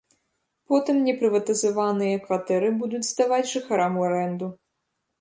Потым 0.71 0.97
непрыватызаваныя 1.07 2.23
кватэры 2.25 2.69
будуць 2.81 3.05
здаваць 3.13 3.43
жыхарам 3.55 3.93
у 4.05 4.11
арэнду. 4.11 4.55